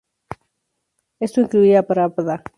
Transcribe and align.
Esto 1.19 1.41
incluía 1.41 1.81
a 1.81 1.85
Pravda. 1.85 2.43